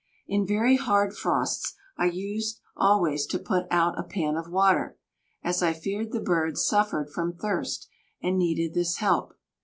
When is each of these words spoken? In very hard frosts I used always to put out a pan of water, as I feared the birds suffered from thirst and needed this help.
In 0.27 0.47
very 0.47 0.77
hard 0.77 1.13
frosts 1.15 1.75
I 1.95 2.05
used 2.05 2.59
always 2.75 3.27
to 3.27 3.37
put 3.37 3.67
out 3.69 3.99
a 3.99 4.03
pan 4.03 4.35
of 4.35 4.49
water, 4.49 4.97
as 5.43 5.61
I 5.61 5.73
feared 5.73 6.11
the 6.11 6.19
birds 6.19 6.65
suffered 6.65 7.11
from 7.11 7.35
thirst 7.35 7.87
and 8.19 8.35
needed 8.35 8.73
this 8.73 8.97
help. 8.97 9.33